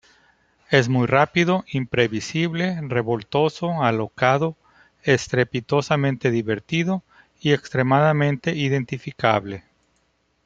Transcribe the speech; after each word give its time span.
Es 0.71 0.89
muy 0.89 1.05
rápido, 1.05 1.63
imprevisible, 1.71 2.75
revoltoso, 2.87 3.83
alocado, 3.83 4.57
estrepitosamente 5.03 6.31
divertido 6.31 7.03
y 7.39 7.51
extremadamente 7.53 8.55
identificable. 8.55 9.63